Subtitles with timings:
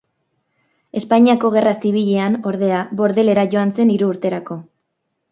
[0.99, 4.57] Espainiako Gerra Zibilean, ordea, Bordelera joan zen hiru urterako.